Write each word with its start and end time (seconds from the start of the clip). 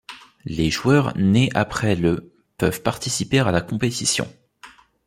Les 0.45 0.71
joueurs 0.71 1.15
nés 1.15 1.51
après 1.53 1.95
le 1.95 2.33
peuvent 2.57 2.81
participer 2.81 3.37
à 3.39 3.51
la 3.51 3.61
compétition. 3.61 4.27